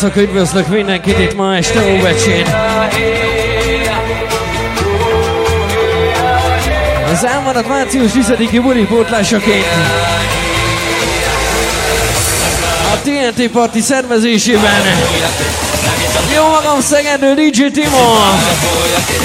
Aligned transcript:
Srácok, 0.00 0.22
üdvözlök 0.22 0.68
mindenkit 0.68 1.18
itt 1.18 1.36
ma 1.36 1.56
este 1.56 1.92
Óbecsén. 1.92 2.46
Az 7.12 7.24
elmaradt 7.24 7.68
március 7.68 8.10
10-i 8.14 8.60
buli 8.62 8.84
pótlásaként 8.84 9.64
a 12.92 12.96
TNT 13.02 13.48
Party 13.48 13.78
szervezésében 13.78 14.82
jó 16.34 16.48
magam 16.48 16.80
Szegedő 16.80 17.34
DJ 17.34 17.66
Timo 17.66 18.16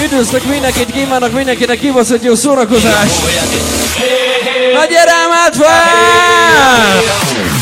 Üdvözlök 0.03 0.45
mindenkit, 0.45 0.91
kívánok 0.91 1.31
mindenkinek 1.31 1.79
kibaszott 1.79 2.23
jó 2.23 2.35
szórakozást 2.35 3.21
Nagy 4.73 4.93
erelmet 4.93 5.55
fel! 5.55 7.54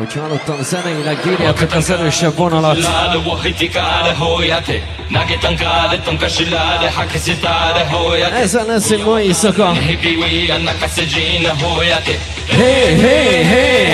Oceano 0.00 0.36
Tanzania 0.46 1.04
na 1.04 1.14
giri, 1.22 1.42
pe 1.58 1.64
Tanzania 1.64 2.10
și 2.10 2.24
bună 2.36 2.58
la 2.60 2.72
Lale, 2.72 3.18
wahiti 3.28 3.68
care 3.68 4.12
hoiate 4.20 4.82
Nage 5.08 5.36
tankare, 5.44 5.96
tanka 6.04 6.26
shilare, 6.34 6.88
hake 6.96 7.18
sitare 7.18 7.82
hoiate 7.92 8.42
Esa 8.42 8.62
nasi 8.68 8.96
moi 9.06 9.26
isoko 9.32 9.64
Hibi 9.86 10.12
wia, 10.20 10.56
naka 10.66 10.86
sejina 10.94 11.52
hoiate 11.62 12.14
Hey, 12.58 12.88
hey, 13.04 13.34
hey 13.52 13.84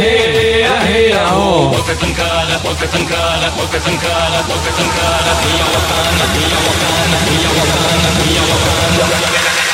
Hey, 0.00 0.22
hey, 0.40 0.64
hey, 0.90 1.12
ho 1.36 1.48
Waka 1.74 1.94
tankara, 2.00 2.56
waka 2.66 2.86
tankara, 2.92 3.48
waka 3.58 3.78
tankara, 3.84 4.38
waka 4.50 4.70
tankara 4.78 5.32
Hiya 5.42 5.66
wakana, 5.74 6.24
hiya 6.34 6.58
wakana, 6.66 7.16
hiya 7.28 7.50
wakana, 7.58 8.08
hiya 8.20 8.42
wakana 8.50 9.73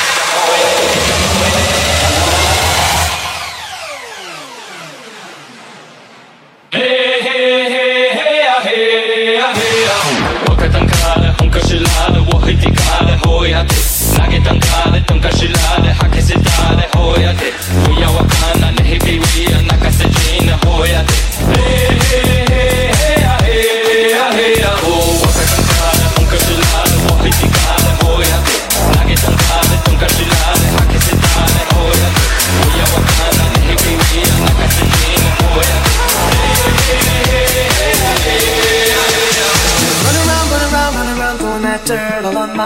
Ridicale, 12.45 13.17
hoiate 13.25 13.75
Nagetan 14.17 14.59
kale, 14.59 15.01
tonka 15.01 15.31
shilale 15.31 15.93
Hakese 15.99 16.33
dale, 16.35 16.85
hoiate 16.97 17.53
Uya 17.89 18.09
wakana, 18.09 18.71
nehibiwia 18.71 19.61
Nakase 19.67 20.05
jine, 20.09 20.51
hoiate 20.65 21.13
Hey! 21.55 22.00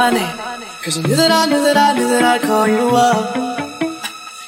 Cause 0.05 0.99
I 0.99 1.01
knew 1.01 1.15
that 1.15 1.31
I 1.31 1.47
knew 1.47 1.63
that 1.63 1.77
I 1.77 1.97
knew 1.97 2.07
that 2.09 2.23
I'd 2.23 2.41
call 2.41 2.67
you 2.67 2.95
up. 2.95 3.35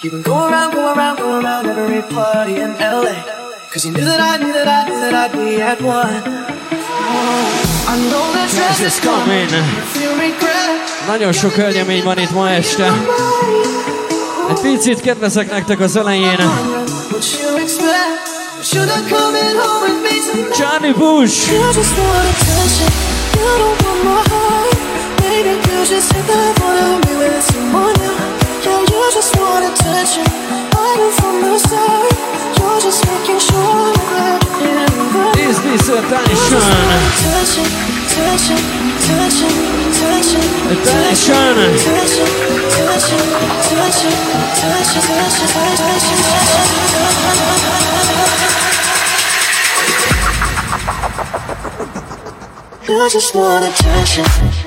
You've 0.03 0.13
been 0.13 0.21
going 0.21 0.53
around, 0.53 0.71
going 0.71 0.95
around, 0.95 1.17
going 1.17 1.43
around 1.43 1.65
every 1.65 2.03
party 2.13 2.57
in 2.61 2.77
LA. 2.77 3.17
Cause 3.73 3.83
you 3.83 3.91
knew 3.91 4.05
that 4.05 4.19
I 4.19 4.37
knew 4.37 4.53
that 4.53 4.67
I 4.67 4.87
knew 4.87 4.99
that 4.99 5.15
I'd 5.15 5.31
be 5.31 5.59
at 5.59 5.81
one. 5.81 6.21
Oh, 7.09 7.89
I 7.89 7.97
know 7.97 8.25
that 8.37 8.49
stress 8.49 8.81
is 8.85 8.99
coming. 8.99 9.49
Nagyon 11.07 11.33
sok 11.33 11.51
hölgyemény 11.51 12.03
van 12.03 12.17
itt 12.17 12.31
ma 12.31 12.49
este. 12.49 12.91
Egy 14.49 14.59
picit 14.61 15.01
kedvezek 15.01 15.51
nektek 15.51 15.79
az 15.79 15.95
elején. 15.95 16.37
Johnny 20.57 20.91
Bush! 20.93 21.51
You 21.51 21.71
just 21.73 21.97
want 21.97 22.27
attention, 22.29 22.91
you 23.33 23.57
don't 23.57 23.81
want 23.81 24.03
my 24.03 24.11
heart 24.11 24.27
Baby, 24.27 24.33
you 24.33 24.36
just 25.87 26.11
hit 26.11 26.25
the 26.27 26.35
bottom 26.59 26.99
me 27.07 27.15
with 27.15 27.39
someone 27.47 27.95
new 28.03 28.11
Yeah, 28.59 28.83
you 28.91 29.07
just 29.15 29.31
want 29.39 29.63
attention. 29.71 30.27
I 30.27 30.99
knew 30.99 31.11
from 31.15 31.39
the 31.39 31.55
start 31.63 32.11
You're 32.59 32.75
just 32.83 33.07
making 33.07 33.39
sure 33.39 33.95
that 33.95 34.43
you're 34.59 34.83
Is 35.47 35.55
this 35.63 35.87
attention? 35.87 36.59
Attention, 37.23 37.71
attention, 38.03 38.59
attention, 38.99 39.47
attention 39.87 40.43
Attention 40.75 41.71
Attention, 41.71 42.27
attention, 42.67 43.23
attention, 43.55 44.11
attention, 44.43 45.07
attention, 45.31 45.71
attention 45.71 46.19
You 52.83 53.03
attention 53.03 53.07
attention, 53.07 53.07
attention. 53.07 53.07
Yeah, 53.07 53.07
you 53.07 53.09
just 53.09 53.35
want 53.35 53.65
attention, 53.65 54.66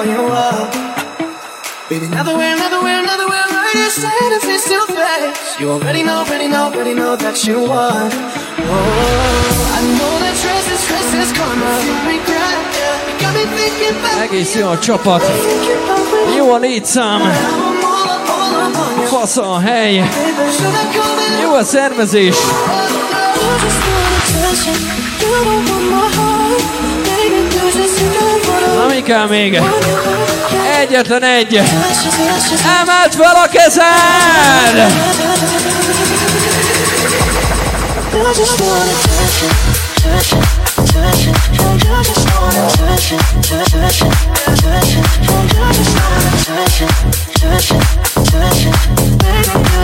call 0.00 0.12
you 0.12 0.26
up. 0.32 0.72
Baby, 1.88 2.06
another 2.06 2.36
way, 2.38 2.52
another 2.52 2.82
way, 2.82 2.94
another 2.98 3.28
way, 3.28 3.36
right 3.36 3.90
saying 3.90 4.32
if 4.38 4.44
it's 4.44 4.64
still 4.64 4.86
face. 4.86 5.60
You 5.60 5.70
already 5.70 6.02
know, 6.02 6.24
already 6.24 6.48
know, 6.48 6.72
already 6.72 6.94
know 6.94 7.16
that 7.16 7.44
you 7.44 7.58
won. 7.60 8.08
Oh, 8.08 9.76
I 9.76 9.80
know 9.98 10.14
that 10.22 10.34
stress 10.36 10.66
is, 10.70 10.80
stress 10.86 11.10
is 11.22 11.30
karma. 11.36 11.72
You 11.86 11.94
regret, 12.06 12.58
yeah. 12.78 13.08
You 13.08 13.14
got 13.20 13.32
me 13.34 13.44
thinking 13.56 13.96
back. 14.02 14.30
Egész 14.30 14.54
jó 14.54 14.68
a 14.68 14.78
csapat. 14.78 15.22
Jó 16.36 16.52
a 16.52 16.58
létszám. 16.58 17.20
Fasz 19.04 19.36
a 19.36 19.58
hely. 19.58 20.04
Jó 21.42 21.54
a 21.54 21.64
szervezés. 21.64 22.36
Na 24.42 24.89
kell 29.10 29.26
még 29.26 29.54
egy. 29.54 29.64
Egyetlen 30.80 31.22
egy. 31.22 31.56
Emelt 32.80 33.14
fel 33.14 33.34
a 33.34 33.48
kezed! 33.52 34.92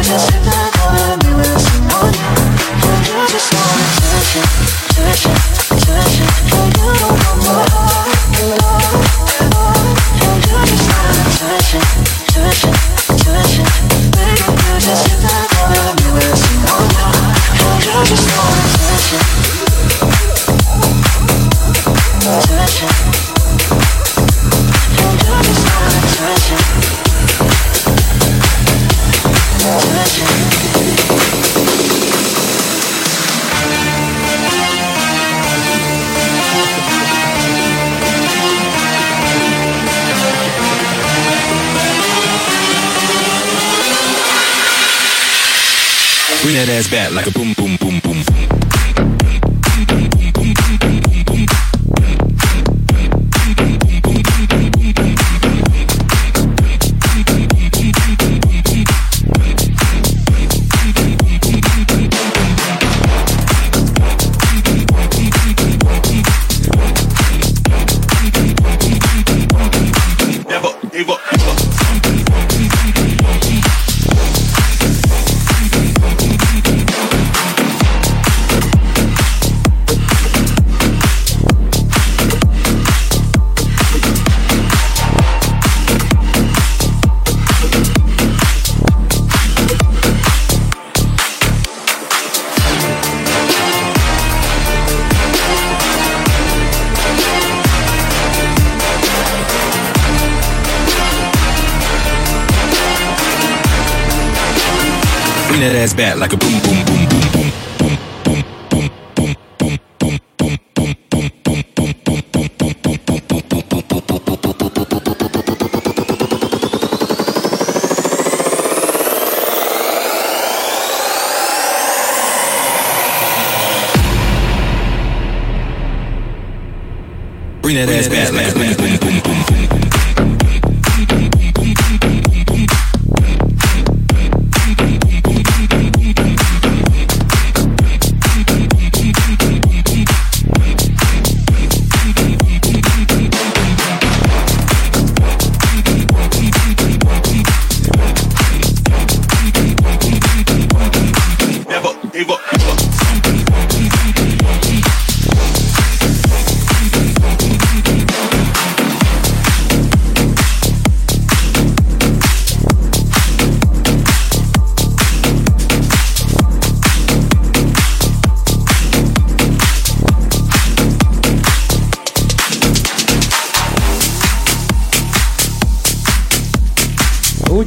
Touch 0.09 0.35
it, 0.35 0.46
like 47.13 47.27
a 47.27 47.31
boom. 47.31 47.56
Back 105.97 106.17
like 106.19 106.33
a 106.35 106.46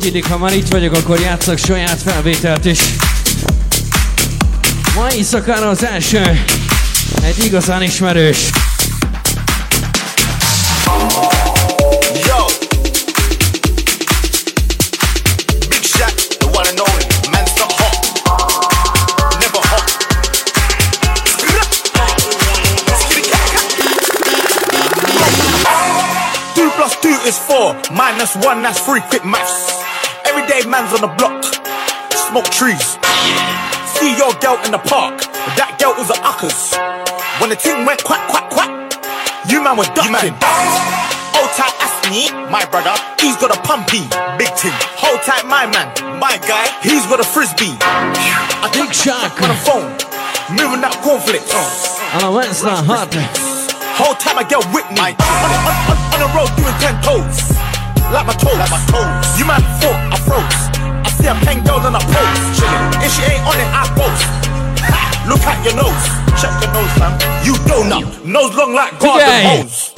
Illik, 0.09 0.27
ha 0.27 0.37
már 0.37 0.53
itt 0.53 0.67
vagyok, 0.67 0.93
akkor 0.93 1.19
játszok 1.19 1.57
saját 1.57 2.01
felvételt 2.01 2.65
is. 2.65 2.79
Ma 4.95 5.13
éjszakára 5.13 5.69
az 5.69 5.85
első. 5.85 6.45
Egy 7.23 7.45
igazán 7.45 7.81
ismerős. 7.81 8.37
minus 28.19 28.45
one, 28.45 28.61
that's 28.61 28.85
three, 28.85 29.01
quick 29.09 29.23
maths. 29.23 29.78
Everyday 30.50 30.65
man's 30.65 30.89
on 30.98 31.06
the 31.06 31.13
block, 31.13 31.46
smoke 32.10 32.50
trees. 32.50 32.98
See 34.01 34.18
your 34.18 34.34
girl 34.41 34.58
in 34.65 34.74
the 34.74 34.82
park, 34.82 35.22
that 35.53 35.77
girl 35.77 35.94
was 35.94 36.10
a 36.10 36.18
uckers. 36.25 36.74
When 37.38 37.53
the 37.53 37.56
ting 37.56 37.86
went 37.86 38.01
quack, 38.01 38.25
quack, 38.34 38.50
quack, 38.50 38.74
you 39.46 39.62
man 39.62 39.77
were 39.77 39.86
ducking. 39.94 40.34
Hold 41.38 41.53
tight, 41.53 41.70
ask 41.77 42.01
me, 42.10 42.34
my 42.50 42.65
brother, 42.74 42.98
he's 43.22 43.38
got 43.38 43.53
a 43.53 43.62
pumpy, 43.62 44.10
big 44.41 44.50
ting. 44.58 44.74
Hold 44.98 45.22
tight, 45.22 45.46
my 45.46 45.70
man, 45.70 45.86
my 46.18 46.41
guy, 46.41 46.65
he's 46.82 47.06
got 47.06 47.22
a 47.22 47.27
frisbee. 47.29 47.77
I 48.65 48.74
think 48.74 48.89
Chuck 48.89 49.38
on 49.46 49.53
the 49.53 49.60
phone, 49.62 49.94
moving 50.50 50.82
that 50.82 50.98
cornflakes. 51.06 51.53
On 52.18 52.25
a 52.25 52.32
Wednesday, 52.34 52.74
hot. 52.89 53.13
Whole 54.01 54.18
time 54.18 54.41
I 54.41 54.46
get 54.50 54.65
with 54.74 54.89
me. 54.98 55.13
On, 55.13 55.50
on, 55.53 55.77
on, 55.94 55.98
on 56.10 56.20
the 56.25 56.29
road 56.34 56.50
doing 56.58 56.74
ten 56.82 56.98
toes. 57.06 57.53
Like 58.10 58.25
my 58.25 58.34
toes. 58.34 58.58
Like 58.58 58.74
my 58.74 58.82
toes. 58.89 59.38
You 59.38 59.46
man 59.46 59.62
thought 59.77 60.08
I 60.08 60.08
froze. 60.29 60.69
I 60.77 61.09
see 61.17 61.25
a 61.25 61.33
pen 61.41 61.65
girl 61.65 61.81
on 61.81 61.98
a 61.98 62.01
pose. 62.13 62.41
Chillin'. 62.53 63.01
If 63.01 63.09
she 63.17 63.24
ain't 63.25 63.41
on 63.50 63.57
it, 63.57 63.69
I. 63.74 63.89
Ha, 64.91 65.25
look 65.27 65.41
at 65.41 65.57
your 65.65 65.75
nose. 65.75 66.05
Check 66.39 66.53
your 66.62 66.71
nose, 66.74 66.93
fam. 67.01 67.13
You 67.43 67.53
donut. 67.65 68.05
Nose 68.25 68.55
long 68.55 68.74
like 68.74 69.00
garden 69.00 69.65
hose. 69.65 69.93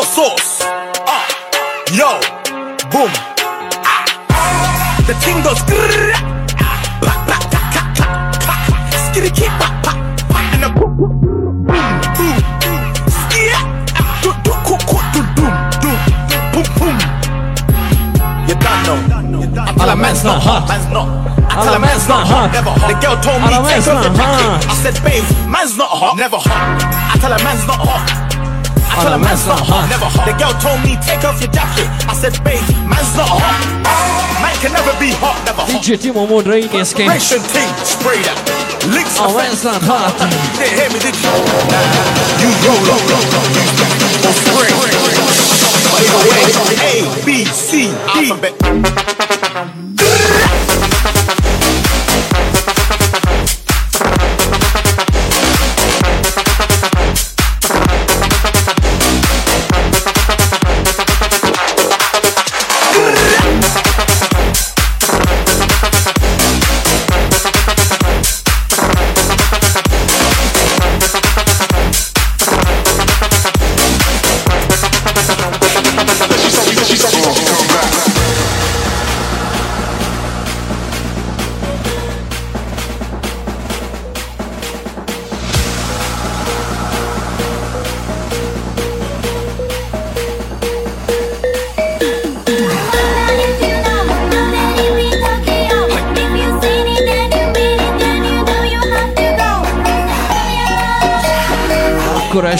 Saucy, 0.00 0.14
sauce. 0.14 0.64
Ah, 1.06 1.12
uh, 1.12 1.28
yo, 1.92 2.08
boom. 2.88 3.10
Ah. 3.84 5.04
The 5.06 5.12
thing 5.20 5.42
goes. 5.44 5.60
Skitty 9.04 9.30
keep 9.34 9.52
pop 9.60 9.84
pop 9.84 9.96
and 10.54 10.62
the 10.62 10.68
boom 10.72 10.96
boom 10.96 11.20
boom. 12.16 12.36
Skia. 13.12 13.60
Do 14.24 14.32
do 14.40 14.52
do 14.64 14.74
do 15.12 15.20
do 15.36 15.44
do 15.84 15.90
boom 16.52 16.66
boom. 16.80 16.96
You 18.48 18.56
don't 18.56 18.80
know. 18.88 18.98
All 19.82 19.90
a 19.90 19.96
man's 19.96 20.24
not 20.24 20.40
hot. 20.40 20.64
Man's 20.68 20.88
not. 20.88 21.08
All 21.56 21.74
a 21.74 21.78
man's 21.78 22.08
not 22.08 22.26
hot. 22.26 22.52
Never 22.52 22.70
hot. 22.70 22.88
The 22.88 22.96
girl 23.04 23.16
told 23.20 23.42
me 23.42 23.52
a 23.52 23.60
take 23.68 23.84
off 23.86 24.02
the 24.02 24.10
jacket. 24.16 24.64
I 24.64 24.74
said, 24.80 24.96
babe, 25.04 25.24
man's 25.50 25.76
not 25.76 25.90
hot. 25.90 26.16
Never 26.16 26.38
hot. 26.38 26.80
I 27.12 27.18
tell 27.20 27.32
her 27.32 27.44
man's 27.44 27.66
not 27.66 27.80
hot 27.84 28.19
call 29.00 29.12
her 29.12 29.18
manslaughter. 29.18 29.64
Huh? 29.64 29.88
Hot. 29.88 30.28
The 30.28 30.34
girl 30.36 30.52
told 30.60 30.80
me, 30.84 30.96
take 31.00 31.24
off 31.24 31.40
your 31.40 31.50
jacket. 31.52 31.88
I 32.04 32.12
said, 32.12 32.36
babe, 32.44 32.60
hot. 32.60 33.56
Man 34.44 34.56
can 34.60 34.72
never 34.76 34.92
be 35.00 35.10
hot, 35.16 35.40
never 35.48 35.64
hot. 35.64 35.80
DJ 35.80 35.96
Timo 35.96 36.28
Moon 36.28 36.44
Reigneske. 36.44 37.04
Operation 37.08 37.40
team, 37.52 37.70
spray 37.84 38.20
that. 38.28 38.36
Licks 38.92 39.16
oh, 39.20 39.32
manslaughter. 39.32 39.88
Huh? 39.88 40.12
Didn't 40.60 40.76
hear 40.76 40.90
me, 40.92 40.98
did 41.00 41.16
you? 41.16 41.32
Nah, 41.32 41.80
you 42.40 42.48
roll, 42.64 42.80
roll, 42.84 43.00
roll, 43.08 43.24
roll. 43.32 43.48
Use 43.56 43.72
that 43.80 44.36
for. 44.52 44.68
A, 46.80 47.04
B, 47.24 47.44
C, 47.44 47.88
D. 47.88 48.28
Alphabet. 48.28 48.54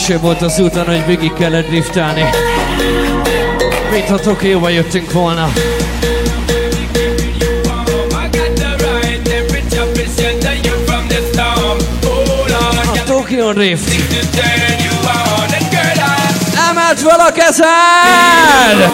első 0.01 0.19
volt 0.19 0.43
az 0.43 0.59
úton, 0.59 0.87
hogy 0.87 1.07
végig 1.07 1.33
kellett 1.33 1.67
driftálni. 1.67 2.25
Mintha 3.93 4.19
Tokióba 4.19 4.69
jöttünk 4.69 5.13
volna. 5.13 5.53
A 12.95 13.03
Tokyo 13.07 13.53
Drift. 13.53 14.15
Emelt 16.71 17.01
fel 17.01 17.21
a 17.21 17.33
kezed! 17.33 18.91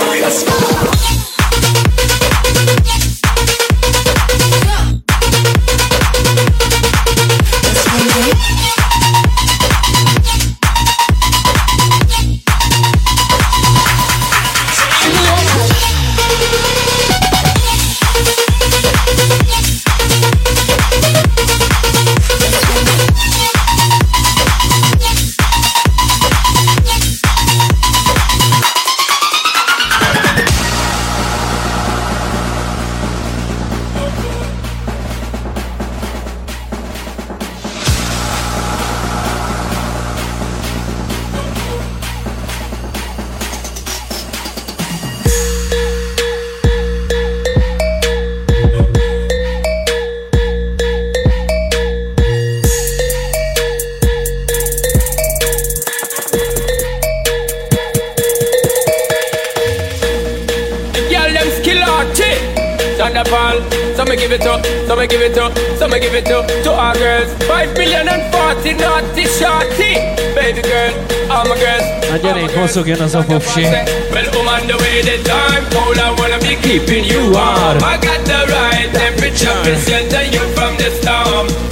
also 72.66 72.82
get 72.82 73.00
us 73.00 73.14
off 73.14 73.30
of 73.30 73.44
shit. 73.46 73.70
Well, 74.10 74.26
I'm 74.26 74.62
on 74.62 74.66
the 74.66 74.76
way 74.76 75.00
the 75.00 75.22
time 75.22 75.64
cold. 75.70 75.98
I 75.98 76.10
wanna 76.18 76.40
be 76.40 76.56
keeping 76.56 77.04
you 77.04 77.30
warm. 77.30 77.78
I 77.78 77.96
got 78.02 78.24
the 78.26 78.42
right 78.50 78.90
temperature 78.92 79.62
to 79.66 79.76
shelter 79.78 80.24
you 80.24 80.42
from 80.56 80.76
the 80.76 80.90
storm. 80.90 81.65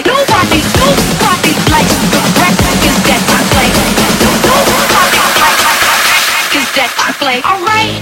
Nobody, 0.00 0.64
nobody 0.80 1.52
the 1.52 2.24
I 3.28 3.44
play. 3.52 3.68
Nobody 4.24 4.72
the 6.96 7.12
play. 7.20 7.42
All 7.44 7.60
right. 7.60 8.01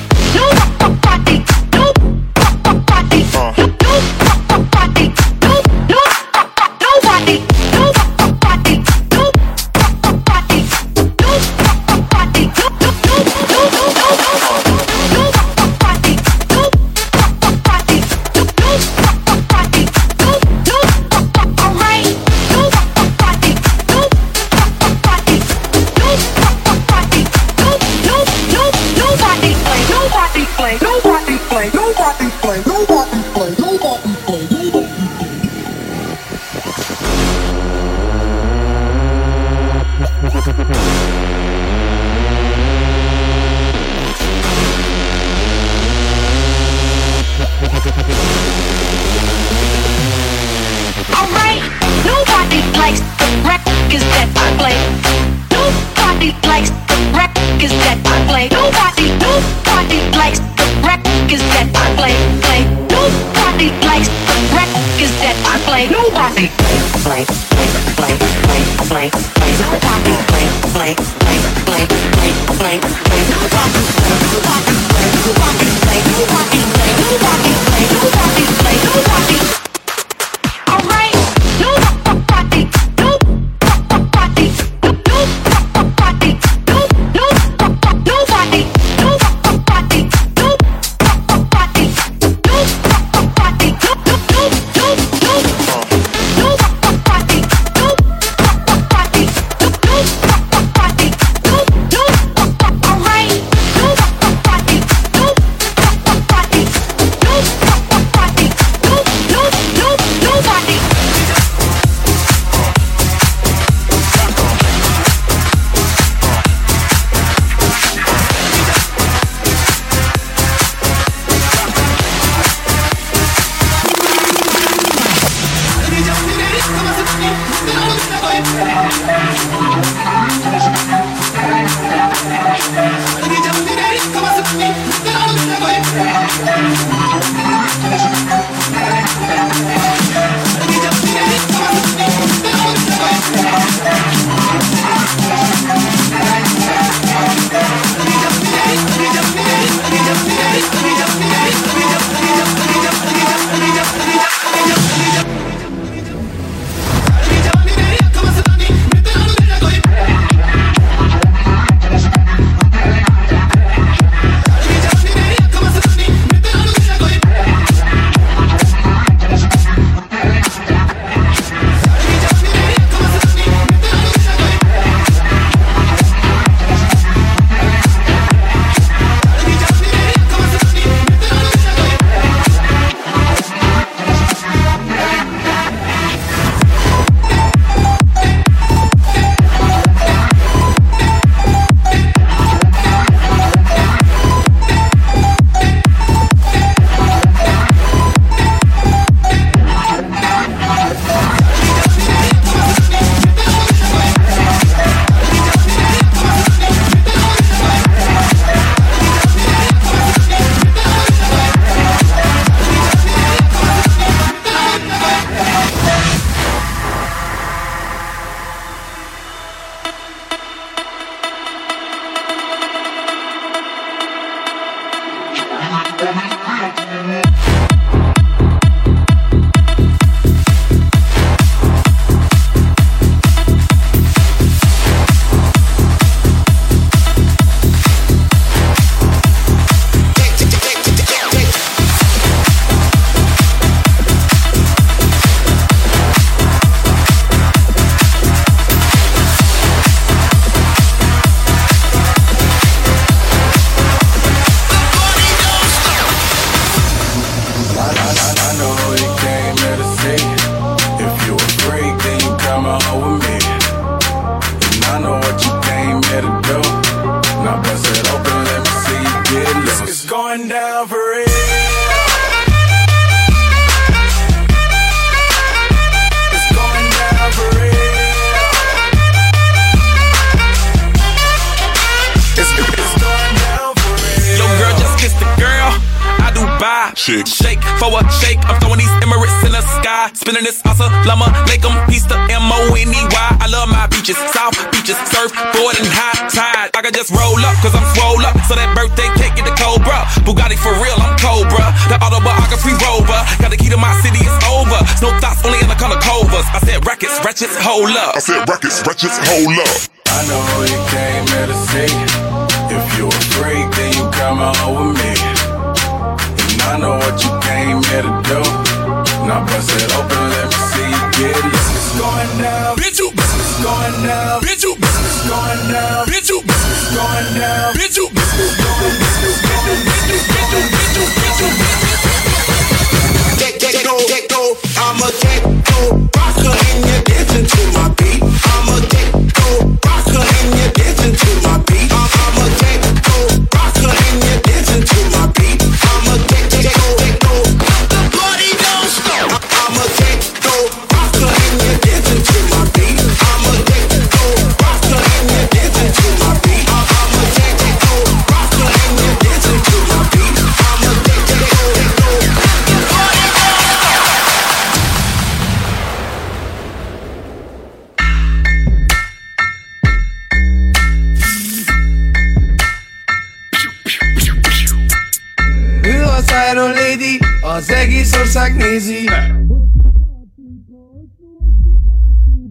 up. 309.60 309.89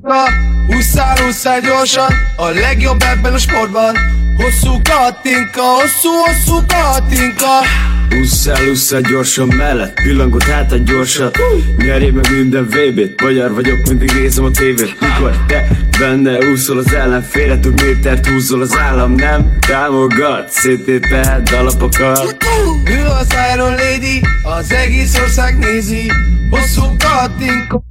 Na, 0.02 0.24
húszál, 0.68 1.18
húszál 1.24 1.62
gyorsan, 1.62 2.14
a 2.36 2.50
legjobb 2.50 3.02
ebben 3.02 3.34
a 3.34 3.38
sportban. 3.38 3.96
Hosszú 4.38 4.82
katinka, 4.82 5.62
hosszú, 5.62 6.10
hosszú 6.10 6.66
katinka. 6.68 7.46
Húszál, 8.10 8.66
húszál 8.66 9.02
gyorsan 9.02 9.48
mellett, 9.48 9.94
pillangot 9.94 10.44
hát 10.44 10.72
a 10.72 10.78
gyorsat. 10.78 11.38
Nyerj 11.78 12.10
meg 12.10 12.32
minden 12.32 12.64
vb-t, 12.64 13.22
magyar 13.22 13.54
vagyok, 13.54 13.88
mindig 13.88 14.12
nézem 14.12 14.44
a 14.44 14.52
tévét. 14.52 15.00
Mikor 15.00 15.46
te 15.48 15.68
benne 16.00 16.38
úszol 16.52 16.78
az 16.78 16.94
ellenfélre, 16.94 17.60
több 17.60 17.82
métert 17.82 18.28
húzol 18.28 18.62
az 18.62 18.78
állam 18.78 19.14
Nem 19.14 19.58
támogat, 19.68 20.50
szétépelhet 20.50 21.50
alapokat. 21.52 22.38
Ő 22.86 23.06
az 23.06 23.28
Iron 23.54 23.72
Lady, 23.72 24.22
az 24.44 24.72
egész 24.72 25.20
ország 25.20 25.58
nézi. 25.58 26.12
Hosszú 26.50 26.82
katinka. 26.98 27.88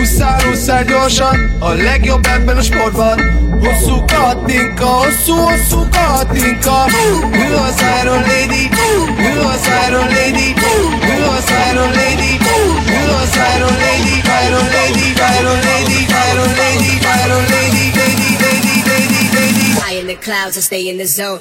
Úszál, 0.00 0.40
úszál 0.50 0.84
gyorsan, 0.84 1.56
a 1.58 1.72
legjobb 1.72 2.26
ebben 2.26 2.56
a 2.56 2.62
sportban. 2.62 3.20
Hosszú 3.60 4.04
katinka, 4.04 4.86
hosszú, 4.86 5.34
hosszú 5.34 5.88
katinka. 5.90 6.84
Ő 7.32 7.54
az 7.54 7.82
Iron 8.02 8.20
Lady, 8.20 8.68
ő 9.18 9.40
az 9.40 9.68
Iron 9.88 10.08
Lady 10.08 10.54
Ő 11.18 11.24
az 11.24 11.50
Iron 11.70 11.88
Lady, 11.88 12.38
ő 12.86 13.10
az 13.22 13.38
Iron 13.56 13.72
Lady 13.72 14.16
Iron 14.46 14.66
Lady, 14.76 15.08
Iron 15.38 15.58
Lady, 15.68 15.98
Iron 16.30 16.50
Lady, 16.60 16.92
Iron 17.24 17.44
Lady 17.52 17.84
Lady, 17.98 18.30
lady, 18.42 18.76
lady, 18.90 19.22
lady 19.34 19.64
Fly 19.78 19.98
in 20.00 20.06
the 20.06 20.16
clouds, 20.16 20.56
I 20.56 20.60
stay 20.60 20.88
in 20.88 20.96
the 20.96 21.06
zone. 21.06 21.40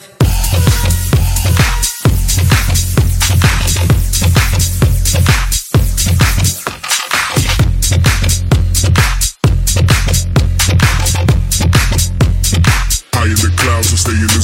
stay 14.08 14.38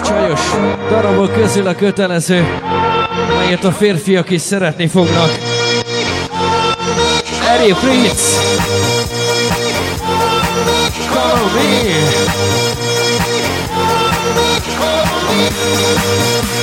csajos 0.00 0.40
darabok 0.88 1.32
közül 1.32 1.74
kötelező, 1.74 2.44
melyet 3.38 3.64
a 3.64 3.72
férfiak 3.72 4.30
is 4.30 4.40
szeretni 4.40 4.86
fognak. 4.86 5.49
Daddy, 7.52 7.74
please. 7.74 8.38
Call 11.08 11.50
me. 11.56 11.70
Call 14.78 16.54
me. 16.54 16.59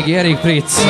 norvégi 0.00 0.14
Erik 0.14 0.38
Fritz. 0.38 0.84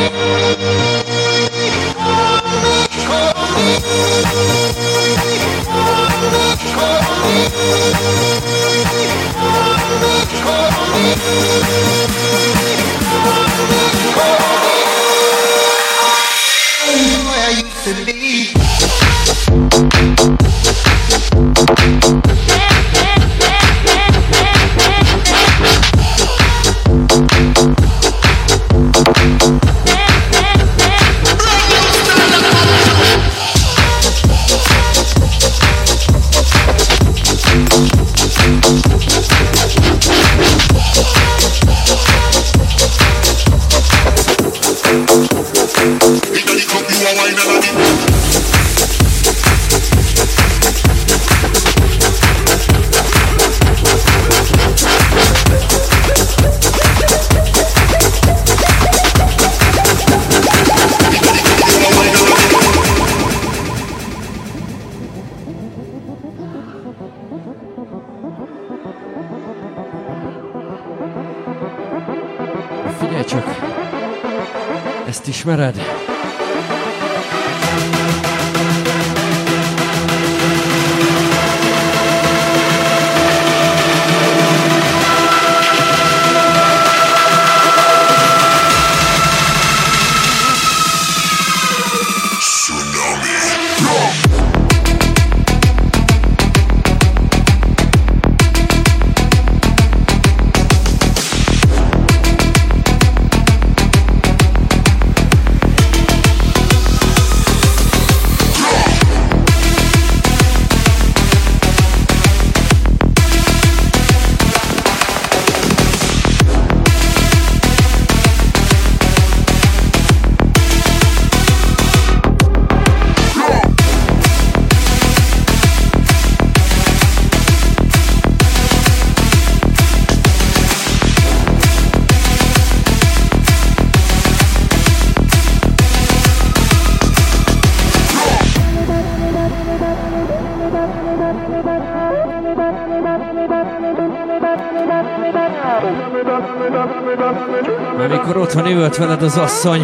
üvölt 148.81 148.97
veled 148.97 149.23
az 149.23 149.37
asszony. 149.37 149.83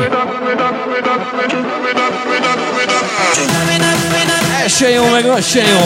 Ez 4.64 4.76
se 4.76 4.90
jó, 4.90 5.08
meg 5.10 5.26
az 5.26 5.46
se 5.46 5.60
jó. 5.60 5.78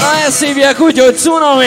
Na 0.00 0.26
ezt 0.26 0.44
hívják 0.44 0.80
úgy, 0.80 0.98
hogy 0.98 1.16
cunami! 1.18 1.66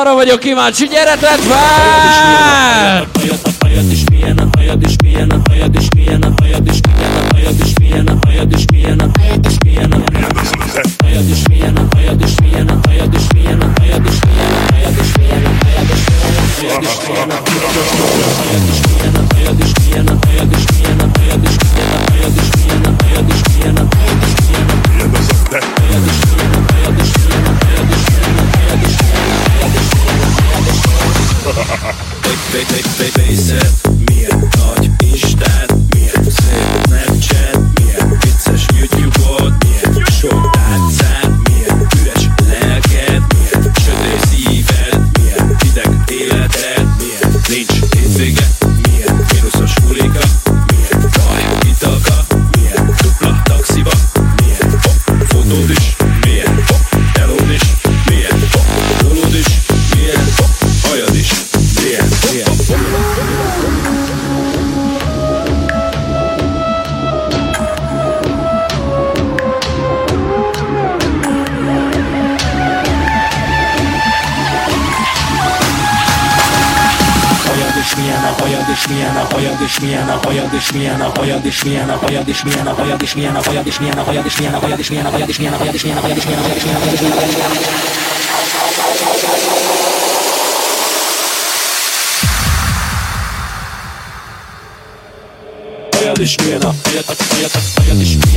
arra 0.00 0.14
vagyok 0.14 0.40
kíváncsi, 0.40 0.86
gyere, 0.86 1.16
tedd 1.16 1.38
fel! 1.38 3.19
és 81.60 81.66
milyen 81.66 81.88
a 81.88 81.96
hajad 81.96 82.28
és 82.28 82.42
milyen 82.42 82.66
a 82.66 82.74
hajad 82.74 83.02
és 83.02 83.14
milyen 83.14 83.36
a 83.36 83.42
hajad 83.42 83.66
és 83.66 83.78
milyen 83.78 83.98
a 83.98 84.02
hajad 84.02 84.26
és 84.26 84.38
milyen 84.38 84.54
a 84.54 84.58
hajad 84.60 84.78
és 84.78 84.88
milyen 84.88 85.04
a 85.04 85.10
hajad 85.10 85.28
és 85.28 85.38
milyen 85.38 85.52
a 85.52 85.56
hajad 85.58 85.74
és 85.74 85.82
milyen 85.84 85.98
a 85.98 86.00
hajad 86.00 86.16
és 86.16 86.24
milyen 86.24 86.38
a 86.38 86.40
hajad 86.40 86.56
és 86.56 86.62
milyen 86.64 86.76
a 86.76 86.80
hajad 86.80 86.94
és 86.94 87.00
milyen 87.00 87.00
a 87.00 87.00
hajad 87.00 87.00
és 87.00 87.00
milyen 87.00 87.12
a 87.12 87.20
hajad 87.20 87.90
Hayat 96.00 96.18
işmeyene 96.18 96.64
Hayat 96.84 97.06
hayat 97.32 97.52
hayat 97.76 98.00
işmeyene 98.00 98.29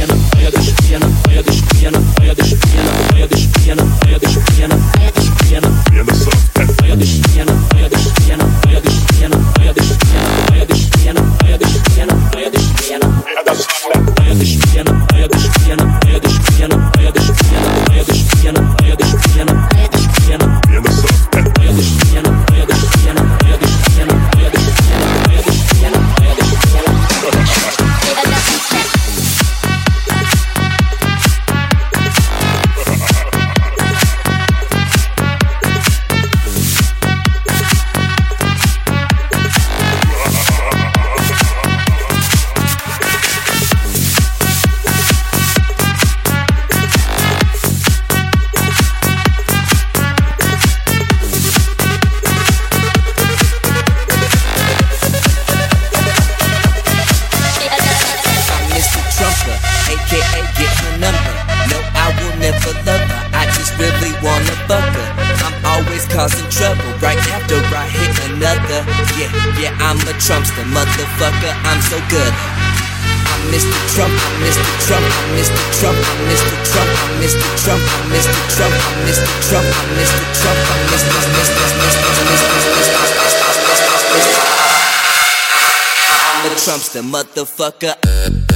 motherfucker. 87.14 88.53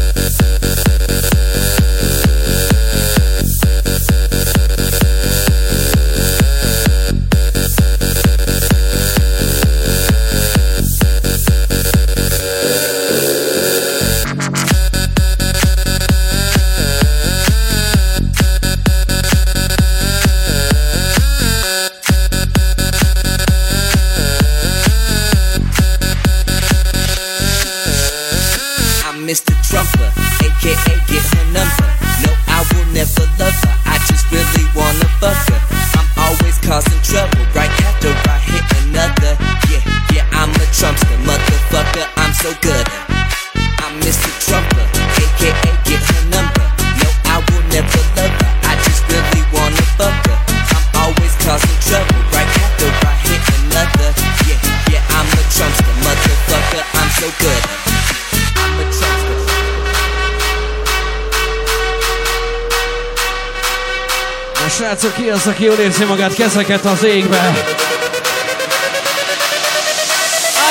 az, 65.38 65.47
aki 65.47 65.63
jól 65.63 65.78
érzi 65.78 66.04
magát, 66.04 66.34
kezeket 66.34 66.86
az 66.86 67.04
égbe. 67.04 67.54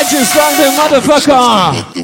I 0.00 0.14
just 0.16 0.34
like 0.34 0.54
the 0.62 0.70
motherfucker. 0.76 1.96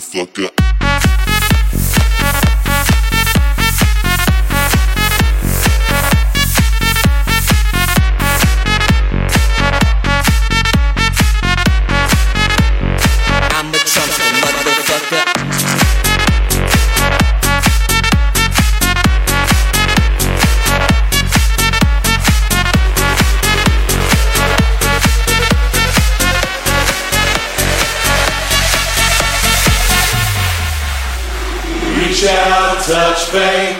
such 32.83 33.27
fate. 33.31 33.79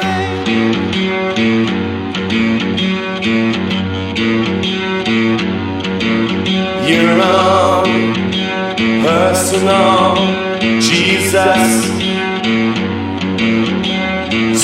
Your 6.87 7.21
own 7.21 8.15
personal 9.03 10.15
Jesus. 10.81 11.65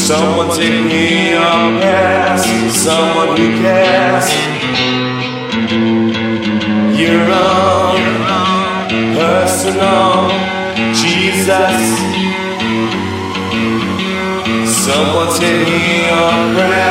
Someone 0.06 0.56
taking 0.56 1.32
your 1.32 1.80
past, 1.82 2.46
someone 2.76 3.36
who 3.36 3.60
cares. 3.60 4.28
Your 6.96 7.24
own 7.32 7.98
personal 9.16 10.30
Jesus. 10.94 11.87
taking 15.38 16.04
your 16.06 16.54
breath. 16.54 16.88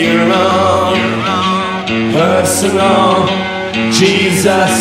Your 0.00 0.32
own 0.32 0.96
personal 2.12 3.26
Jesus. 3.92 4.74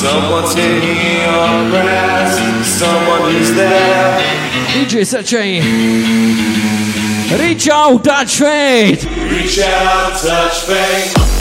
Someone's 0.00 0.54
in 0.56 0.82
your 0.82 1.70
prayers, 1.70 2.66
someone 2.66 3.34
is 3.34 3.54
there. 3.54 4.18
DJ 4.72 5.04
Sachi. 5.04 5.60
Reach 7.38 7.68
out, 7.68 8.04
touch 8.04 8.38
faith. 8.38 9.04
Reach 9.30 9.58
out, 9.60 10.18
touch 10.18 10.60
faith. 10.62 11.37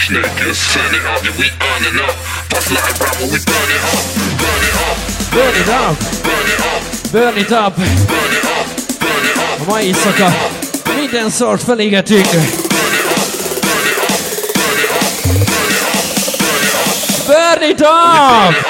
Fresh 0.00 0.16
niggas. 0.16 0.72
Turn 0.72 0.94
it 0.94 1.04
up, 1.06 1.24
yeah, 1.24 1.38
we 1.38 1.46
earning 1.68 2.00
up. 2.00 2.14
Puff 2.48 2.70
like 2.70 2.98
rhyme 3.00 3.20
when 3.20 3.30
we 3.32 3.38
burn 3.44 3.70
it 3.76 3.82
up. 3.84 4.04
Burn 4.40 4.64
it 4.64 4.78
up. 4.88 4.96
Burn 5.32 5.56
it 5.56 5.68
up! 5.68 5.96
Burn 6.24 6.48
it 6.48 6.60
up. 6.60 6.82
Burn 7.12 7.38
it 7.38 7.52
up! 7.52 7.76
Burn 7.76 8.32
it 8.32 8.44
up. 8.44 8.66
Burn 9.00 9.24
it 9.24 9.36
up. 9.36 9.60
A 9.60 9.70
mai 9.70 9.84
éjszaka 9.86 10.32
minden 10.96 11.30
szart 11.30 11.62
felégetünk. 11.62 12.28
Burn 17.26 17.70
it 17.70 17.80
up! 17.80 18.69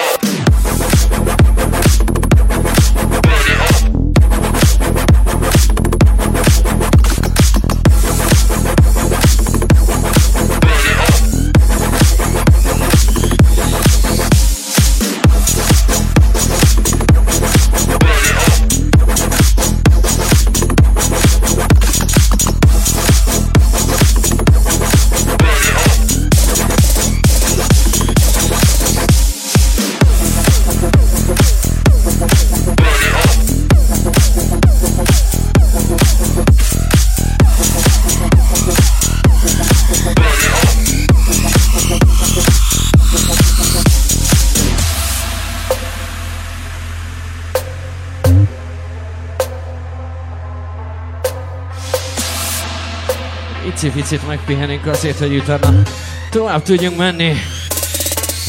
picit 53.88 54.26
megpihenünk 54.26 54.86
azért, 54.86 55.18
hogy 55.18 55.36
utána 55.36 55.82
tovább 56.30 56.62
tudjunk 56.62 56.96
menni. 56.96 57.32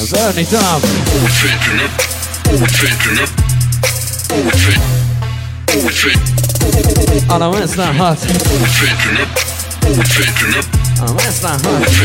Az 0.02 0.14
Ernie 0.16 0.46
Tav. 0.46 0.84
A 7.28 7.38
la 7.38 7.48
Westline 7.48 7.98
Hut. 7.98 8.20
A 11.00 11.04
la 11.06 11.12
Westline 11.12 11.60
Hut. 11.64 12.02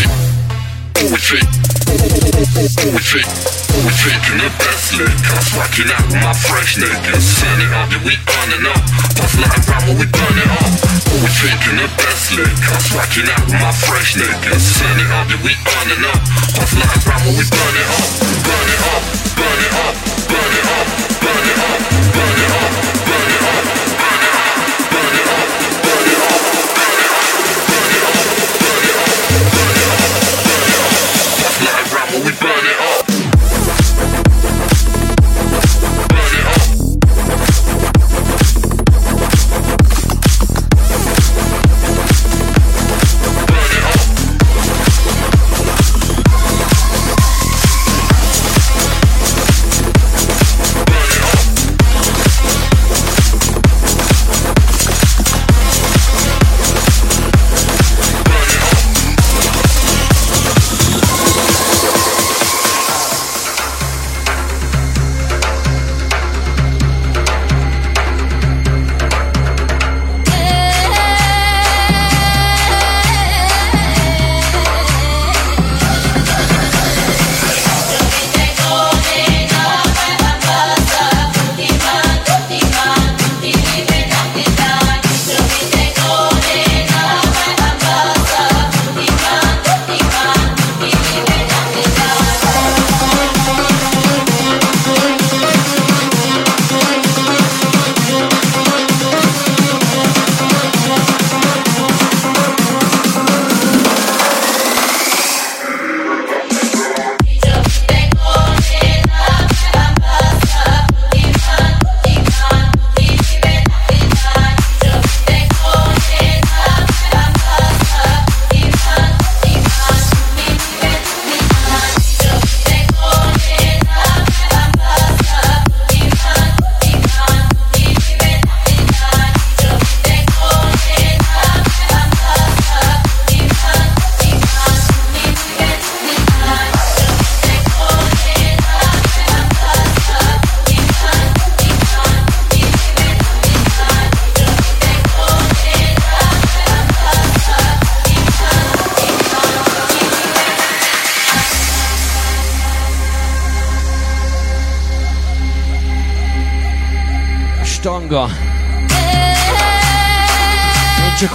Ooh, 3.75 3.91
drinking 3.91 4.39
the 4.39 4.51
best 4.63 4.95
liquors, 4.95 5.49
rocking 5.57 5.91
out 5.91 6.07
with 6.07 6.23
my 6.23 6.35
fresh 6.35 6.77
niggas. 6.79 7.23
Sun 7.23 7.61
it 7.61 7.73
up, 7.75 7.91
we 8.05 8.15
burning 8.23 8.67
up. 8.71 8.83
Puff 9.19 9.35
like 9.43 9.65
rama, 9.67 9.93
we 9.99 10.07
burn 10.07 10.37
it 10.39 10.51
up. 10.51 10.71
Ooh, 11.11 11.27
drinking 11.41 11.77
the 11.83 11.89
best 11.99 12.33
liquors, 12.37 12.87
rocking 12.95 13.27
out 13.27 13.45
with 13.47 13.59
my 13.59 13.73
fresh 13.73 14.15
niggas. 14.15 14.63
Sun 14.63 15.01
it 15.01 15.11
up, 15.11 15.27
we 15.43 15.53
burning 15.67 16.05
up. 16.07 16.21
Puff 16.55 16.73
like 16.79 17.03
rama, 17.07 17.31
we 17.35 17.45
burn 17.49 17.75
it 17.75 17.89
up. 17.91 18.09
Burn 18.47 18.69
it 18.71 18.83
up, 18.95 19.03
burn 19.35 19.61
it 19.67 19.73
up, 19.85 19.95
burn 20.31 20.53
it 20.55 20.67
up, 20.71 20.87
burn 21.21 21.47
it 21.51 21.59
up. 21.67 22.06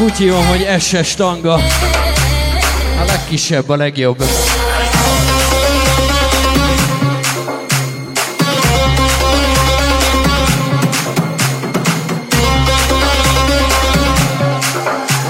úgy 0.02 0.18
hogy 0.48 0.68
SS 0.80 1.14
tanga. 1.14 1.54
A 1.54 3.04
legkisebb, 3.06 3.70
a 3.70 3.76
legjobb. 3.76 4.24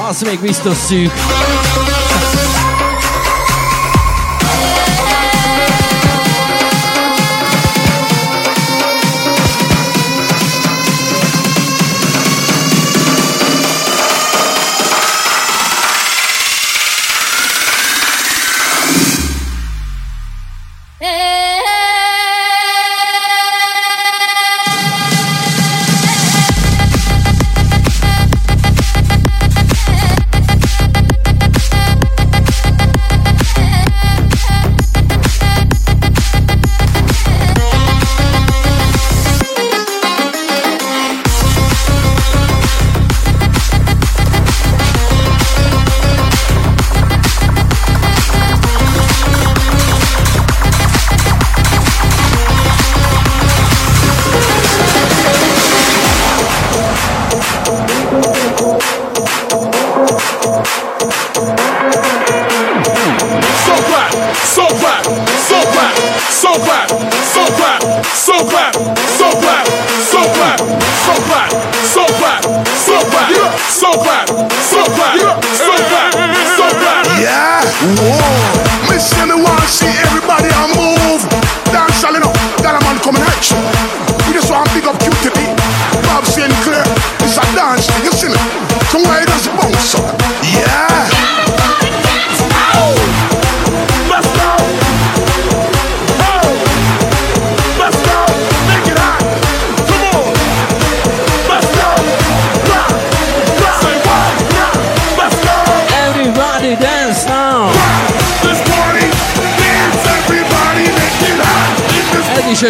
Az 0.10 0.22
még 0.22 0.40
biztos 0.40 0.78
szűk. 0.78 1.12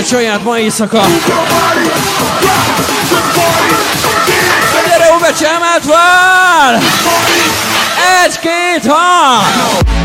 egy 0.01 0.07
saját 0.07 0.43
mai 0.43 0.61
éjszaka. 0.61 1.01
Gyere, 4.87 5.13
Ubecsám, 5.17 5.61
átvál! 5.75 6.81
Egy, 8.25 8.39
két, 8.39 8.91
hat! 8.91 10.00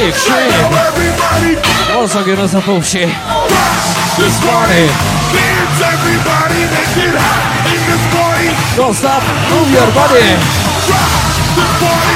big 0.00 0.14
shit. 0.14 1.92
Also 1.92 2.24
give 2.24 2.38
us 2.38 2.54
a 2.54 2.60
bullshit. 2.64 3.12
This 4.16 4.36
party. 4.40 4.84
Dance 5.36 5.80
everybody, 5.92 6.60
make 6.72 6.96
it 7.04 7.16
hot 7.20 7.68
in 7.68 7.80
this 7.84 8.04
party. 8.16 8.48
Don't 8.80 8.94
stop, 8.94 9.22
move 9.52 9.68
your 9.68 9.88
body. 9.92 10.24
Rock 10.88 11.12
this 11.54 11.72
party. 11.84 12.09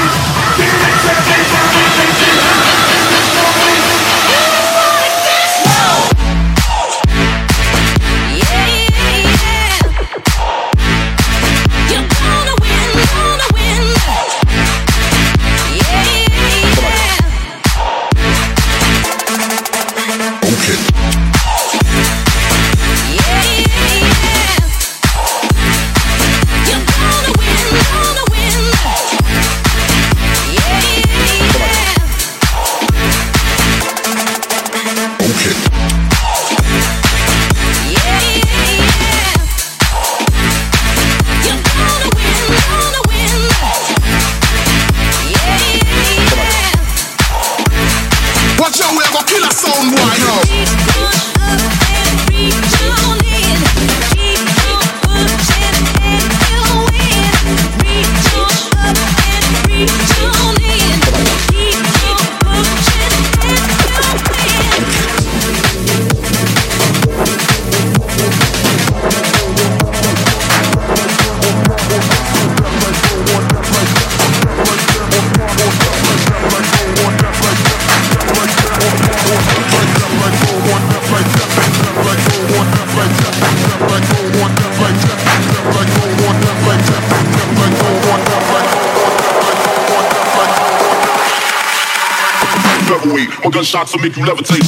to 93.97 94.03
make 94.03 94.17
you 94.17 94.23
levitate. 94.23 94.64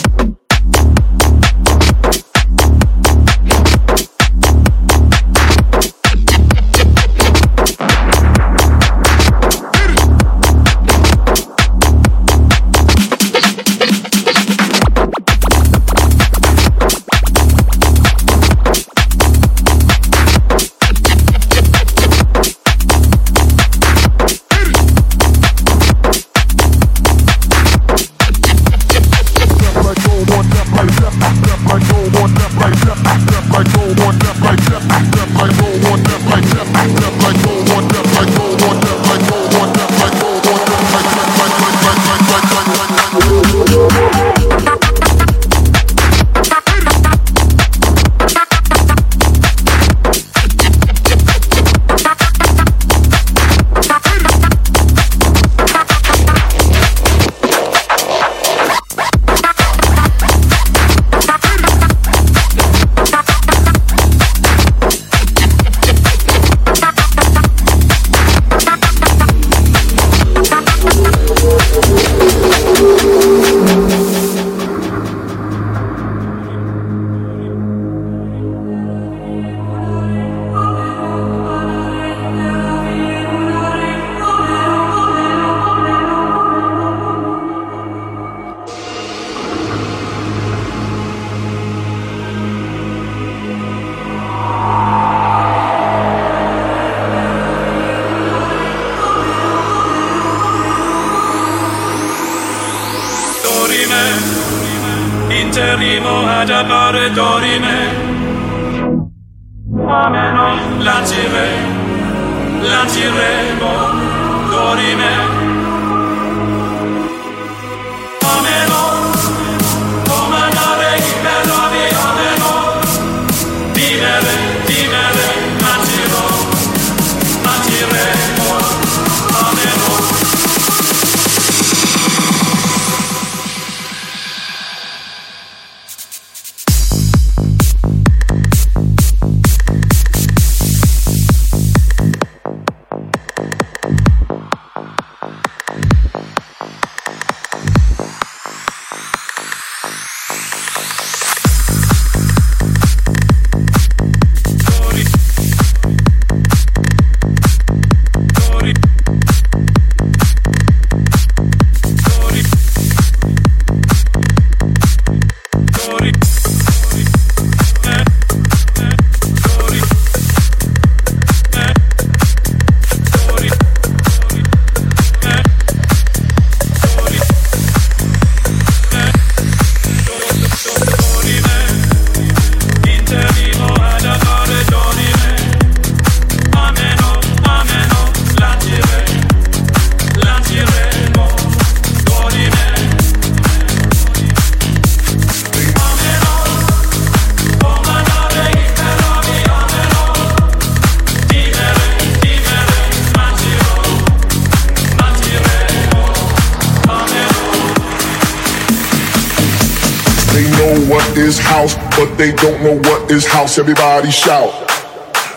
House. 213.58 213.60
Everybody 213.60 214.12
shout. 214.12 214.54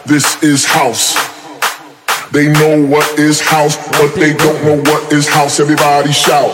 This 0.07 0.43
is 0.43 0.65
house. 0.65 1.15
They 2.33 2.53
know 2.53 2.87
what 2.87 3.19
is 3.19 3.41
house, 3.41 3.77
but 3.99 4.15
they 4.15 4.35
don't 4.35 4.63
know 4.65 4.77
what 4.91 5.13
is 5.13 5.29
house. 5.29 5.61
Everybody 5.61 6.13
shout. 6.13 6.53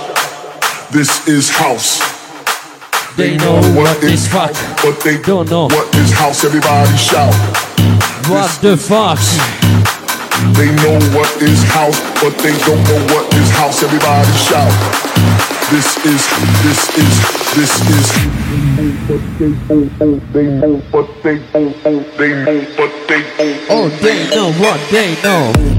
This 0.93 1.27
is 1.27 1.51
house. 1.51 2.01
They 3.17 3.37
know 3.37 3.61
what 3.75 4.03
is 4.05 4.29
fuck, 4.29 4.53
but 4.83 5.01
they 5.03 5.21
don't 5.23 5.51
know 5.51 5.67
what 5.67 5.95
is 5.97 6.13
house. 6.13 6.45
Everybody 6.45 6.97
shout. 6.97 7.35
What 8.29 8.51
the 8.63 8.77
fuck? 8.77 9.19
They 10.55 10.71
know 10.85 10.99
what 11.17 11.31
is 11.43 11.63
house, 11.73 11.99
but 12.23 12.37
they 12.39 12.57
don't 12.65 12.83
know 12.87 13.03
what 13.15 13.27
is 13.35 13.51
house. 13.51 13.83
Everybody 13.83 14.33
shout. 14.39 14.73
This 15.71 15.97
is, 16.07 16.23
this 16.63 16.81
is, 16.97 17.46
this 17.57 17.73
is. 17.89 18.13
Oh, 20.09 20.29
they 20.33 20.47
know 20.57 20.77
what 20.91 21.09
they 21.23 21.39
know. 21.53 21.73
They 22.19 22.45
know 22.45 22.61
what 22.77 22.93
they 23.07 23.23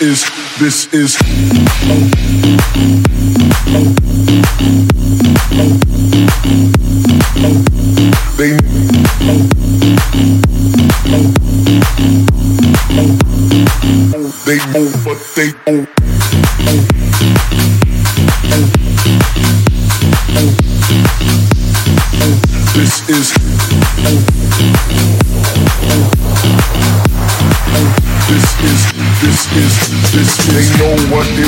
is 0.00 0.24
this 0.60 0.92
is 0.94 1.57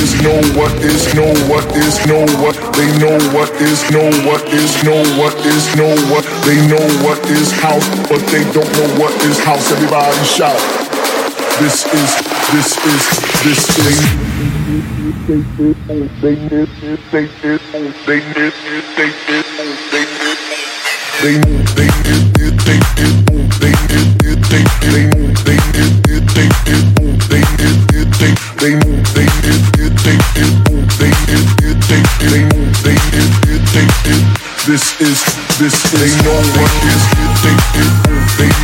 is, 0.01 0.13
know 0.21 0.41
what 0.57 0.73
is, 0.81 1.13
know 1.13 1.31
what 1.47 1.65
is, 1.77 1.95
know 2.07 2.25
what. 2.41 2.57
They 2.73 2.89
know 2.97 3.17
what 3.37 3.49
is, 3.61 3.79
know 3.91 4.09
what 4.25 4.43
is, 4.49 4.83
know 4.83 5.01
what 5.21 5.35
is, 5.45 5.75
know 5.75 5.93
what. 6.09 6.25
They 6.45 6.57
know 6.67 6.85
what 7.05 7.19
is 7.29 7.51
house, 7.51 7.87
but 8.09 8.21
they 8.33 8.43
don't 8.51 8.71
know 8.77 8.89
what 8.99 9.13
is 9.23 9.37
house. 9.43 9.71
Everybody 9.71 10.17
shout. 10.25 10.59
This 11.61 11.85
is, 11.85 12.09
this 12.51 12.69
is, 12.81 13.03
this 13.45 13.61
is. 13.77 14.01
They 15.27 15.45
did, 15.57 15.77
they 15.77 15.95
did, 15.97 16.09
they 16.21 16.35
did, 16.49 16.99
they 17.11 17.27
did, 17.41 17.61
they 18.05 18.19
did, 18.33 18.53
they 18.97 19.09
did. 19.27 19.45
They 21.21 21.37
move, 21.37 21.75
they 21.75 21.75
did, 21.75 21.75
they 21.75 21.89
did, 22.03 22.30
this 35.61 35.93
is. 35.93 36.01
They 36.01 36.23
know 36.25 36.41
what 36.57 36.71
is, 36.89 37.03
they 37.45 37.55
did, 37.77 37.93
they 38.39 38.60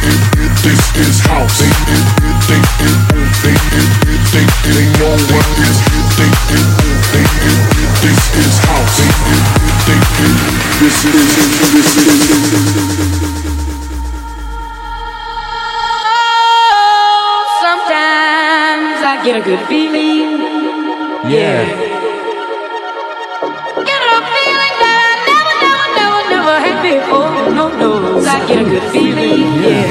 before. 26.90 27.12
Oh, 27.12 27.52
no, 27.54 27.70
no, 27.78 28.20
I 28.20 28.46
get 28.48 28.58
a 28.58 28.64
good 28.64 28.82
feeling. 28.92 29.64
Yeah. 29.64 29.88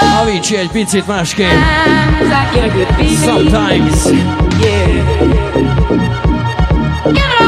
Ha 0.00 0.24
Vinci 0.24 0.56
egy 0.56 0.68
picit 0.68 1.06
másképp. 1.06 1.50
Sometimes 1.50 2.30
I 2.30 2.48
get 2.54 2.64
a 2.64 2.68
good 2.72 2.86
feeling. 2.96 3.18
Sometimes. 3.18 4.04
Yeah. 4.60 5.04
Get 7.14 7.38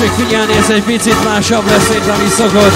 Tessék 0.00 0.10
figyelni, 0.26 0.56
ez 0.56 0.70
egy 0.70 0.82
picit 0.82 1.24
másabb 1.24 1.66
lesz, 1.66 1.88
mint 1.88 2.08
ami 2.08 2.28
szokott. 2.36 2.74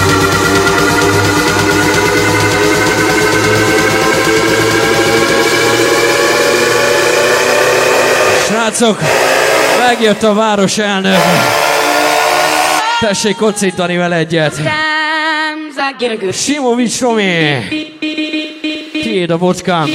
Srácok, 8.47 8.99
megjött 9.87 10.23
a 10.23 10.33
város 10.33 10.77
elnök. 10.77 11.19
Tessék 12.99 13.35
kocintani 13.35 13.97
vele 13.97 14.15
egyet. 14.15 14.61
Simovics 16.31 16.99
Romi. 16.99 17.57
Tiéd 18.91 19.29
a 19.29 19.37
vodkám. 19.37 19.89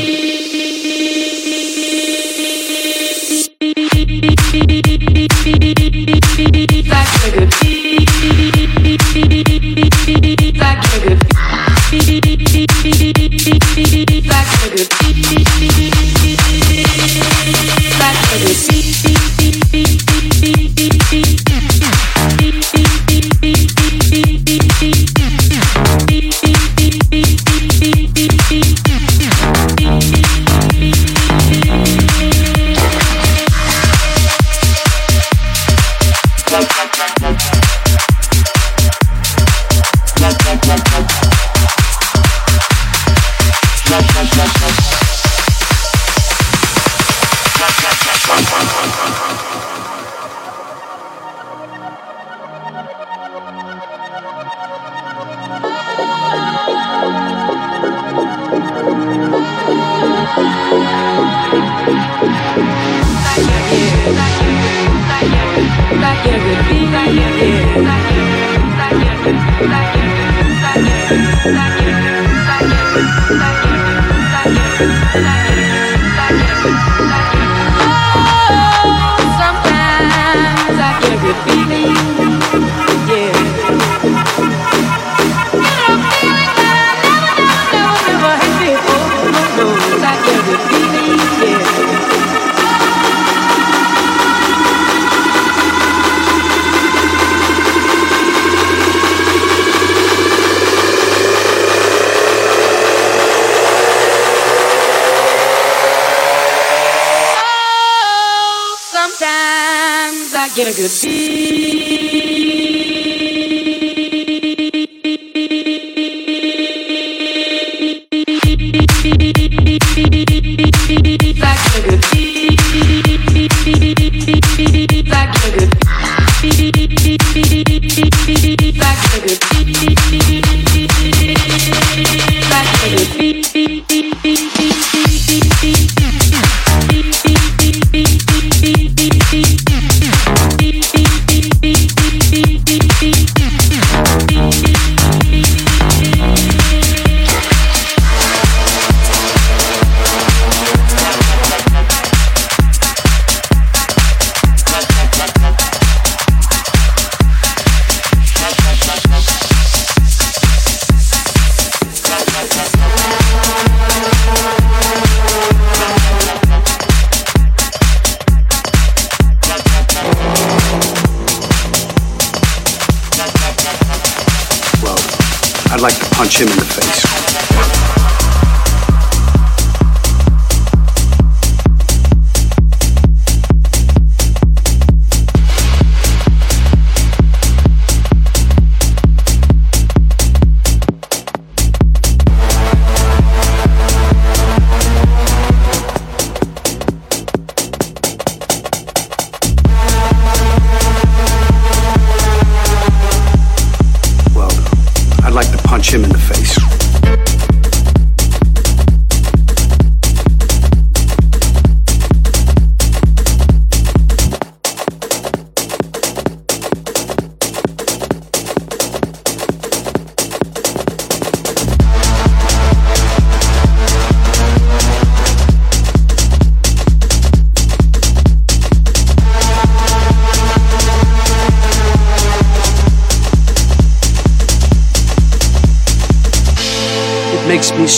I'd 175.72 175.80
like 175.80 175.94
to 175.94 176.10
punch 176.16 176.40
him 176.40 176.48
in 176.48 176.58
the 176.58 176.64
face. 176.64 177.89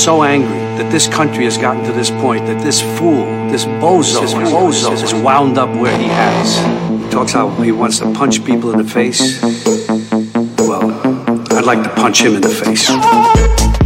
So 0.02 0.24
angry 0.24 0.58
that 0.78 0.90
this 0.90 1.06
country 1.06 1.44
has 1.44 1.56
gotten 1.56 1.84
to 1.84 1.92
this 1.92 2.10
point, 2.10 2.44
that 2.46 2.60
this 2.60 2.80
fool, 2.98 3.24
this 3.52 3.66
bozo, 3.66 4.20
this 4.20 4.34
bozo 4.34 5.00
is 5.00 5.14
wound 5.14 5.56
up 5.58 5.68
where 5.76 5.96
he 5.96 6.06
has. 6.06 6.58
He 7.04 7.08
talks 7.08 7.30
how 7.30 7.50
he 7.62 7.70
wants 7.70 8.00
to 8.00 8.12
punch 8.12 8.44
people 8.44 8.72
in 8.72 8.78
the 8.78 8.84
face. 8.84 9.40
Well, 10.58 10.90
I'd 11.56 11.64
like 11.64 11.84
to 11.84 11.90
punch 11.90 12.22
him 12.22 12.34
in 12.34 12.40
the 12.40 12.48
face. 12.48 13.81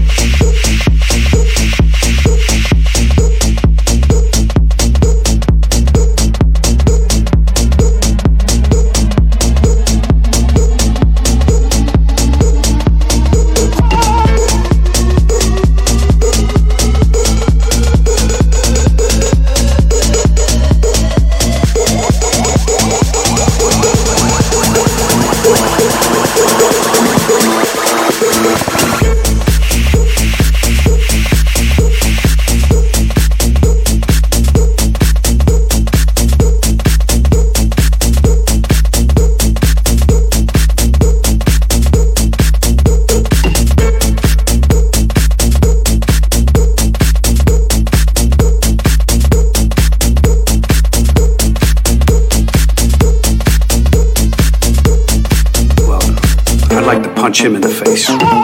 Station. 57.97 58.36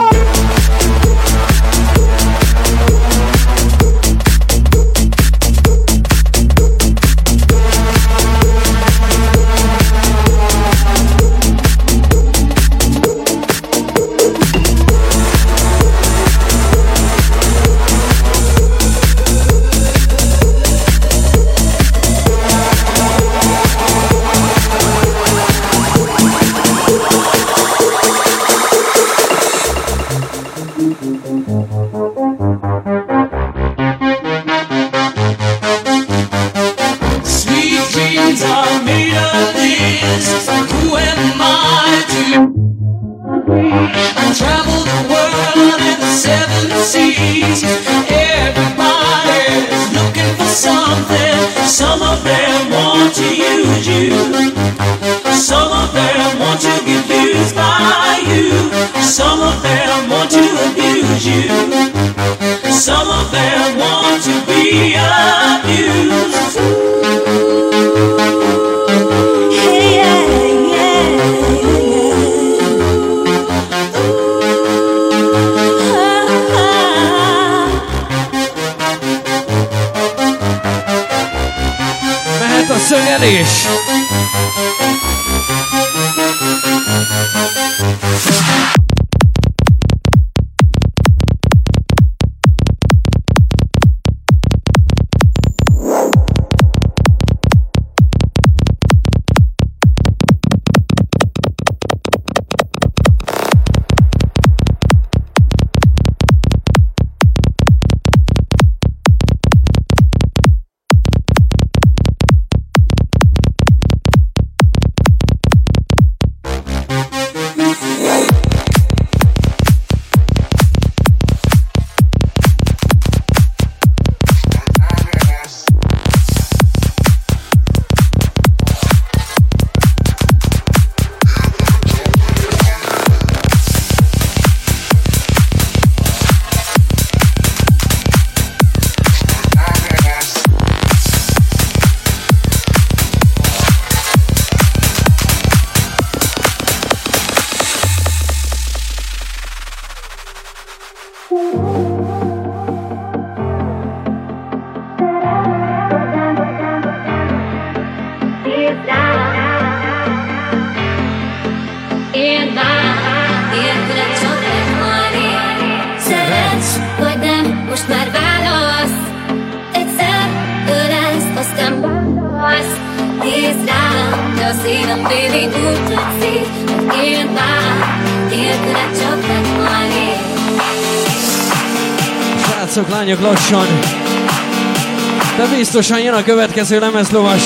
Biztosan 185.73 186.03
jön 186.03 186.13
a 186.13 186.23
következő 186.23 186.79
lemezlovas. 186.79 187.41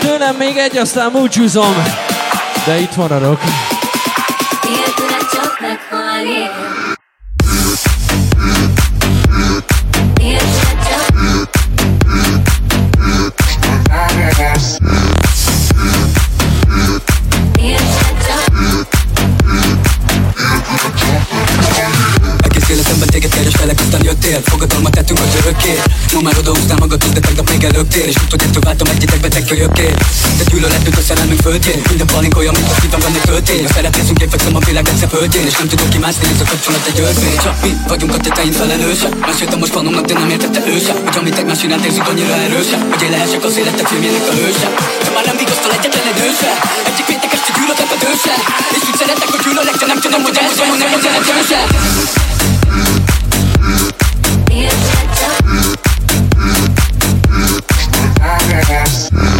Tőlem 0.00 0.36
még 0.36 0.56
egy, 0.56 0.76
aztán 0.76 1.12
búcsúzom. 1.12 1.74
De 2.66 2.78
itt 2.78 2.96
maradok. 2.96 3.40
Nélküled 4.62 5.30
csak 5.32 5.60
meghalni 5.60 6.50
Tettünk 25.10 25.28
az 25.34 25.40
örökké 25.42 25.74
Ma 26.14 26.20
már 26.26 26.36
odaúztál 26.38 26.78
magadhoz, 26.84 27.10
de 27.16 27.20
tegnap 27.20 27.50
még 27.50 27.62
előttél 27.70 28.06
És 28.12 28.16
ettől 28.46 28.62
váltam 28.68 28.88
egyetek 28.94 29.20
beteg 29.20 29.44
kölyökké 29.50 29.88
De 30.38 30.44
gyűlöletünk 30.50 30.96
a 30.96 31.02
szerelmünk 31.08 31.40
földjén 31.46 31.80
Minden 31.88 32.06
palink 32.12 32.36
olyan, 32.40 32.54
mint 32.58 32.70
a 32.72 32.76
szívem 32.80 33.00
benne 33.04 33.20
költény 33.30 33.64
A 33.68 33.70
szeretnézünk, 33.76 34.18
én 34.24 34.30
fekszem 34.34 34.56
a 34.56 34.62
világ 34.68 34.88
egyszer 34.92 35.08
földjén. 35.14 35.46
És 35.50 35.56
nem 35.60 35.68
tudok 35.72 35.88
kimászni, 35.94 36.24
ez 36.34 36.40
a 36.44 36.46
kapcsolat 36.52 36.84
egy 36.90 37.00
örvény 37.06 37.38
Csak 37.46 37.56
mi 37.62 37.70
vagyunk 37.92 38.12
a 38.16 38.18
tetein 38.24 38.52
felelősek 38.60 39.12
Meséltem 39.30 39.58
most 39.62 39.72
fanomnak, 39.76 40.04
de 40.08 40.14
nem 40.22 40.30
értette 40.34 40.60
ő 40.72 40.76
sem 40.86 40.96
Hogy 41.04 41.16
amit 41.20 41.38
egymás 41.40 41.62
iránt 41.66 41.84
érzünk 41.88 42.08
annyira 42.08 42.34
erősen 42.46 42.80
Hogy 42.90 43.02
én 43.06 43.10
lehessek 43.14 43.44
az 43.44 43.56
életek 43.60 43.86
filmjének 43.90 44.24
a 44.30 44.34
hőse. 44.40 44.68
De 45.04 45.10
már 45.14 45.24
nem 45.30 45.36
vigasztal 45.42 45.72
egyetlen 45.76 46.06
egy 46.12 46.20
őse 46.28 46.50
Egyik 46.90 47.04
péntek 47.10 47.32
este 47.36 47.50
gyűlölet 47.56 47.90
a 47.94 47.98
dőse 48.04 48.34
És 48.76 48.82
úgy 48.88 48.98
szeretek, 49.02 49.28
hogy 49.34 49.42
gyűlölek, 49.44 49.76
de 49.82 49.86
nem 49.92 49.98
tudom, 50.04 50.20
hogy 50.26 50.36
ez 50.44 50.56
van, 50.58 50.78
nem 50.82 50.92
az 50.96 51.04
jelentőse 51.06 51.60
Yes. 58.70 59.39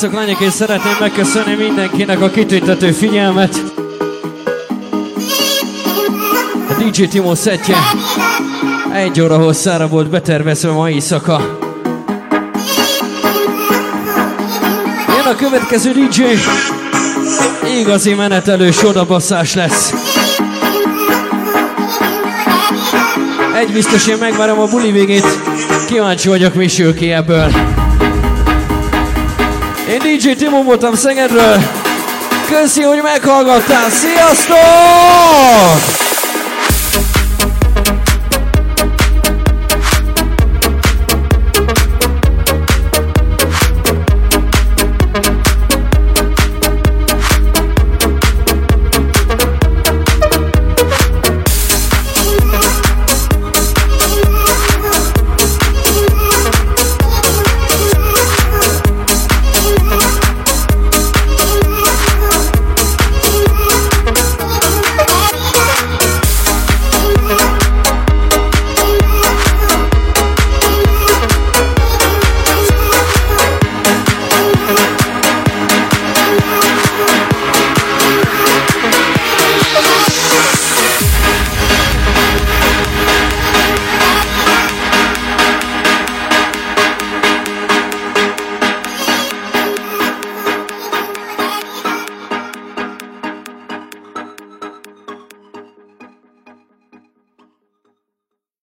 Srácok, 0.00 0.18
lányok, 0.18 0.40
én 0.40 0.50
szeretném 0.50 0.92
megköszönni 1.00 1.54
mindenkinek 1.54 2.20
a 2.20 2.30
kitüntető 2.30 2.90
figyelmet. 2.90 3.62
A 6.68 6.82
DJ 6.82 7.04
Timo 7.04 7.34
szettje 7.34 7.76
egy 8.94 9.20
óra 9.20 9.38
hosszára 9.38 9.88
volt 9.88 10.10
betervezve 10.10 10.70
ma 10.70 10.90
éjszaka. 10.90 11.58
Jön 15.08 15.26
a 15.26 15.36
következő 15.36 15.92
DJ, 15.92 16.22
igazi 17.80 18.14
menetelő 18.14 18.70
sodabasszás 18.70 19.54
lesz. 19.54 19.94
Egy 23.54 23.72
biztos, 23.72 24.06
én 24.06 24.16
megvárom 24.20 24.58
a 24.58 24.66
buli 24.66 24.92
végét, 24.92 25.26
kíváncsi 25.86 26.28
vagyok, 26.28 26.54
mi 26.54 26.68
sül 26.68 26.94
ki 26.94 27.10
ebből. 27.10 27.79
Én 29.90 29.98
DJ 29.98 30.32
Timo 30.32 30.62
voltam 30.62 30.94
Szegedről. 30.94 31.56
Köszi, 32.46 32.82
hogy 32.82 33.02
meghallgattál. 33.02 33.90
Sziasztok! 33.90 34.58